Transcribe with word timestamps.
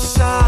inside. 0.00 0.39